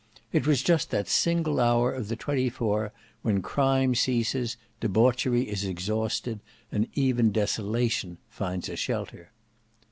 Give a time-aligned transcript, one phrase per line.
[0.33, 5.63] It was just that single hour of the twenty four when crime ceases, debauchery is
[5.63, 6.39] exhausted,
[6.71, 9.29] and even desolation finds a shelter.